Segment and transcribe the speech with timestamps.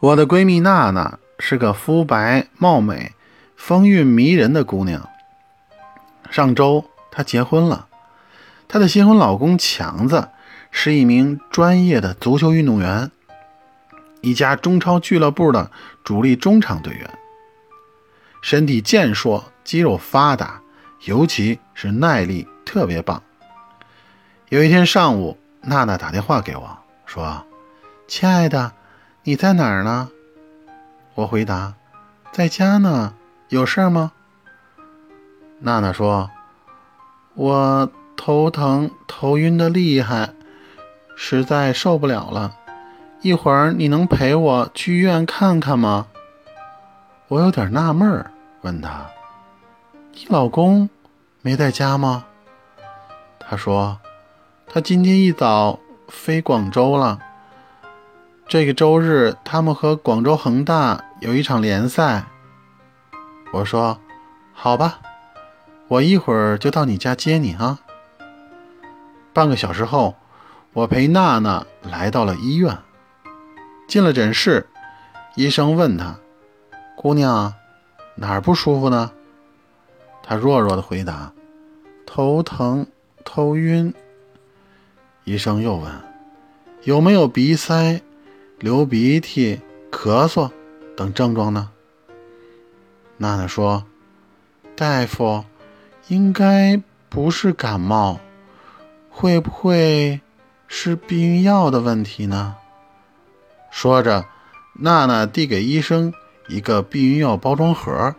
[0.00, 3.12] 我的闺蜜娜娜是个肤白貌美、
[3.56, 5.08] 风韵迷人的姑娘。
[6.30, 7.88] 上周她结婚了，
[8.68, 10.28] 她的新婚老公强子
[10.70, 13.10] 是一名专业的足球运动员，
[14.20, 15.70] 一家中超俱乐部的
[16.04, 17.10] 主力中场队员，
[18.42, 20.60] 身体健硕，肌肉发达，
[21.04, 23.22] 尤其是耐力特别棒。
[24.50, 27.46] 有一天上午，娜娜打电话给我说
[28.06, 28.72] ：“亲爱的。”
[29.26, 30.10] 你在哪儿呢？
[31.14, 31.72] 我回答，
[32.30, 33.14] 在家呢。
[33.48, 34.12] 有事吗？
[35.60, 36.30] 娜娜说
[37.32, 40.34] ：“我头疼，头晕的厉害，
[41.16, 42.54] 实在受不了了。
[43.22, 46.06] 一会儿你能陪我去医院看看吗？”
[47.28, 49.06] 我有点纳闷，问他
[50.12, 50.90] ：“你老公
[51.40, 52.26] 没在家吗？”
[53.40, 53.98] 他说
[54.68, 55.78] ：“他今天一早
[56.08, 57.18] 飞广州了。”
[58.46, 62.26] 这个周日，他们和广州恒大有一场联赛。
[63.52, 63.98] 我说
[64.52, 65.00] ：“好吧，
[65.88, 67.80] 我一会儿就到你家接你啊。”
[69.32, 70.14] 半个小时后，
[70.72, 72.78] 我陪娜娜来到了医院。
[73.88, 74.68] 进了诊室，
[75.34, 76.16] 医生问她
[76.96, 77.54] ：“姑娘，
[78.16, 79.10] 哪儿不舒服呢？”
[80.22, 81.32] 她弱弱的回答
[82.06, 82.86] ：“头疼，
[83.24, 83.92] 头晕。”
[85.24, 85.90] 医生又问
[86.84, 88.00] ：“有没有鼻塞？”
[88.64, 89.60] 流鼻涕、
[89.92, 90.50] 咳嗽
[90.96, 91.70] 等症状呢？
[93.18, 93.84] 娜娜说
[94.74, 95.44] ：“大夫，
[96.08, 98.20] 应该不是感冒，
[99.10, 100.22] 会不会
[100.66, 102.56] 是避孕药的问题呢？”
[103.70, 104.24] 说着，
[104.72, 106.14] 娜娜递给医生
[106.48, 108.14] 一个避孕药包装盒。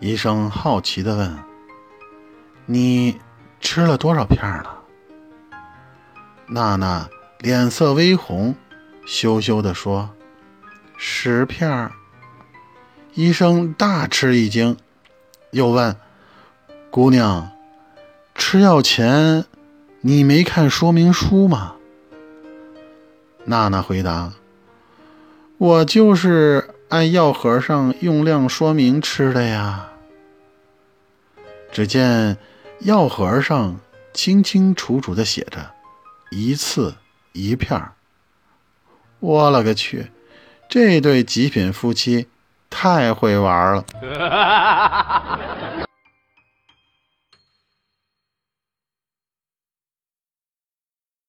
[0.00, 1.38] 医生好奇地问
[2.64, 3.20] ：“你
[3.60, 4.82] 吃了多少片了？”
[6.48, 7.06] 娜娜
[7.40, 8.56] 脸色微红。
[9.08, 10.10] 羞羞地说
[10.98, 11.92] ：“十片儿。”
[13.14, 14.76] 医生大吃一惊，
[15.50, 15.96] 又问
[16.92, 17.50] ：“姑娘，
[18.34, 19.46] 吃药前
[20.02, 21.76] 你没看说明书吗？”
[23.46, 24.34] 娜娜回答
[25.56, 29.88] ：“我就是按药盒上用量说明吃的呀。”
[31.72, 32.36] 只见
[32.80, 33.80] 药盒上
[34.12, 35.72] 清清楚楚地写着
[36.30, 36.94] ：“一次
[37.32, 37.92] 一片儿。”
[39.20, 40.06] 我勒个去！
[40.68, 42.26] 这对极品夫妻
[42.68, 43.84] 太会玩了。